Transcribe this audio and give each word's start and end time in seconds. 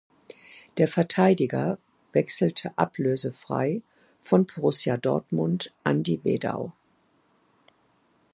Der 0.79 0.87
Verteidiger 0.87 1.77
wechselte 2.11 2.75
ablösefrei 2.75 3.83
von 4.19 4.47
Borussia 4.47 4.97
Dortmund 4.97 5.71
an 5.83 6.01
die 6.01 6.23
Wedau. 6.23 6.73